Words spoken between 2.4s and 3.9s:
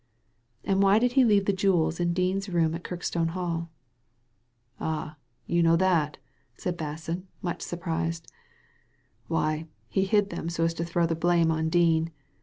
room atKirkstoneHall?"